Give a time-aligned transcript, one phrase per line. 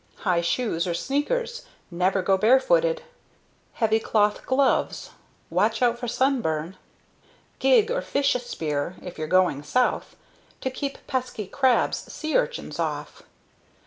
[0.21, 3.03] High shoes (or sneakers) never go barefooted!
[3.73, 5.11] Heavy cloth GLOVES.
[5.51, 6.75] Watch out for sunburn!
[7.59, 10.15] GIG or fish spear (if you're going South)
[10.61, 13.21] to keep pesky crabs, sea urchins off.